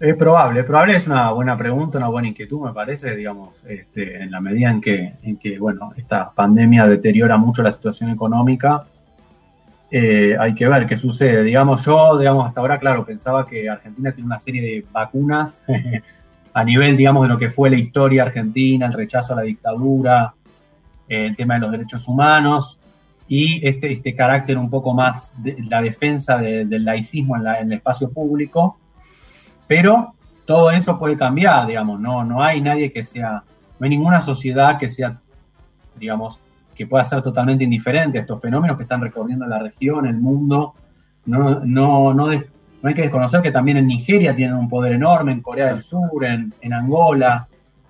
Es 0.00 0.14
probable, 0.16 0.62
probable, 0.62 0.96
es 0.96 1.06
una 1.08 1.32
buena 1.32 1.56
pregunta, 1.56 1.98
una 1.98 2.08
buena 2.08 2.28
inquietud, 2.28 2.60
me 2.60 2.72
parece, 2.72 3.16
digamos, 3.16 3.62
este, 3.66 4.22
en 4.22 4.30
la 4.30 4.40
medida 4.40 4.70
en 4.70 4.80
que, 4.80 5.14
en 5.22 5.36
que, 5.38 5.58
bueno, 5.58 5.92
esta 5.96 6.30
pandemia 6.30 6.86
deteriora 6.86 7.36
mucho 7.36 7.62
la 7.64 7.72
situación 7.72 8.10
económica, 8.10 8.84
eh, 9.90 10.36
hay 10.38 10.54
que 10.54 10.68
ver 10.68 10.86
qué 10.86 10.96
sucede. 10.96 11.42
Digamos, 11.42 11.84
yo, 11.84 12.18
digamos, 12.18 12.46
hasta 12.46 12.60
ahora, 12.60 12.78
claro, 12.78 13.04
pensaba 13.04 13.46
que 13.46 13.68
Argentina 13.68 14.12
tiene 14.12 14.26
una 14.26 14.38
serie 14.38 14.62
de 14.62 14.84
vacunas 14.92 15.62
a 16.52 16.64
nivel, 16.64 16.96
digamos, 16.96 17.22
de 17.22 17.28
lo 17.28 17.38
que 17.38 17.50
fue 17.50 17.70
la 17.70 17.76
historia 17.76 18.24
argentina, 18.24 18.86
el 18.86 18.92
rechazo 18.92 19.32
a 19.32 19.36
la 19.36 19.42
dictadura, 19.42 20.34
el 21.08 21.36
tema 21.36 21.54
de 21.54 21.60
los 21.60 21.72
derechos 21.72 22.06
humanos 22.06 22.78
y 23.26 23.66
este, 23.66 23.92
este 23.92 24.14
carácter 24.14 24.58
un 24.58 24.70
poco 24.70 24.94
más 24.94 25.34
de 25.42 25.56
la 25.68 25.80
defensa 25.82 26.38
del 26.38 26.84
laicismo 26.84 27.36
en, 27.36 27.46
en 27.46 27.72
el 27.72 27.78
espacio 27.78 28.10
público 28.10 28.78
pero 29.68 30.14
todo 30.46 30.70
eso 30.72 30.98
puede 30.98 31.16
cambiar, 31.16 31.66
digamos, 31.66 32.00
no, 32.00 32.24
no 32.24 32.42
hay 32.42 32.60
nadie 32.60 32.90
que 32.90 33.04
sea, 33.04 33.44
no 33.78 33.84
hay 33.84 33.90
ninguna 33.90 34.22
sociedad 34.22 34.78
que 34.78 34.88
sea, 34.88 35.20
digamos, 35.96 36.40
que 36.78 36.86
pueda 36.86 37.02
ser 37.02 37.20
totalmente 37.22 37.64
indiferente 37.64 38.18
a 38.18 38.20
estos 38.20 38.40
fenómenos 38.40 38.76
que 38.76 38.84
están 38.84 39.00
recorriendo 39.00 39.44
la 39.46 39.58
región, 39.58 40.06
el 40.06 40.16
mundo. 40.16 40.74
No, 41.26 41.58
no, 41.64 42.14
no, 42.14 42.28
hay 42.28 42.94
que 42.94 43.02
desconocer 43.02 43.42
que 43.42 43.50
también 43.50 43.78
en 43.78 43.88
Nigeria 43.88 44.32
tienen 44.32 44.54
un 44.54 44.68
poder 44.68 44.92
enorme, 44.92 45.32
en 45.32 45.42
Corea 45.42 45.66
del 45.66 45.80
Sur, 45.80 46.24
en, 46.24 46.72
Angola. 46.72 47.48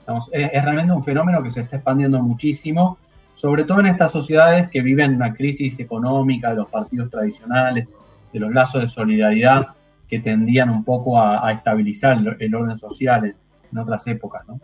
es, 0.09 0.31
es, 0.33 0.65
realmente 0.65 0.95
un 0.95 1.05
fenómeno 1.05 1.43
que 1.43 1.51
se 1.51 1.61
está 1.61 1.77
expandiendo 1.77 2.23
muchísimo, 2.23 2.97
sobre 3.31 3.65
todo 3.65 3.81
en 3.81 3.89
estas 3.89 4.11
sociedades 4.11 4.69
que 4.69 4.81
viven 4.81 5.17
una 5.17 5.35
crisis 5.35 5.79
económica 5.81 6.49
de 6.49 6.57
los 6.57 6.69
partidos 6.71 7.11
tradicionales, 7.11 7.87
de 8.33 8.41
los 8.41 8.51
lazos 8.51 8.81
de 8.81 8.89
solidaridad 8.89 9.69
que 10.09 10.21
tendían 10.21 10.71
un 10.71 10.83
poco 10.83 11.21
a, 11.21 11.53
estabilizar 11.53 12.17
el, 12.39 12.55
orden 12.55 12.79
social 12.79 13.37
en, 13.71 13.79
otras 13.79 14.07
épocas, 14.07 14.49
¿no? 14.49 14.59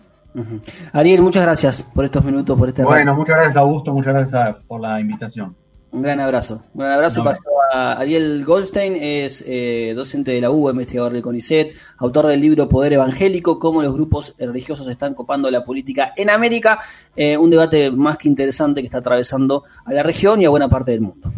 Ariel, 0.92 1.22
muchas 1.22 1.44
gracias 1.44 1.82
por 1.94 2.04
estos 2.04 2.24
minutos, 2.24 2.58
por 2.58 2.68
este 2.68 2.82
Bueno, 2.82 3.14
muchas 3.14 3.36
gracias 3.36 3.56
Augusto, 3.56 3.92
muchas 3.92 4.14
gracias 4.14 4.56
por 4.66 4.80
la 4.80 5.00
invitación. 5.00 5.54
Un 5.92 6.02
gran 6.02 6.18
abrazo. 6.18 6.60
Un 6.74 6.80
gran 6.80 6.92
abrazo 6.92 7.22
para 7.22 7.38
a 7.72 7.98
Ariel 7.98 8.44
Goldstein, 8.44 8.96
es 8.96 9.44
eh, 9.46 9.92
docente 9.94 10.32
de 10.32 10.40
la 10.40 10.50
UBA, 10.50 10.72
investigador 10.72 11.12
del 11.12 11.22
CONICET, 11.22 11.74
autor 11.98 12.26
del 12.26 12.40
libro 12.40 12.68
Poder 12.68 12.94
Evangélico, 12.94 13.58
cómo 13.58 13.82
los 13.82 13.94
grupos 13.94 14.34
religiosos 14.38 14.88
están 14.88 15.14
copando 15.14 15.50
la 15.50 15.64
política 15.64 16.12
en 16.16 16.30
América, 16.30 16.80
eh, 17.14 17.36
un 17.36 17.50
debate 17.50 17.90
más 17.90 18.18
que 18.18 18.28
interesante 18.28 18.80
que 18.80 18.86
está 18.86 18.98
atravesando 18.98 19.62
a 19.84 19.92
la 19.92 20.02
región 20.02 20.42
y 20.42 20.46
a 20.46 20.50
buena 20.50 20.68
parte 20.68 20.92
del 20.92 21.00
mundo. 21.00 21.32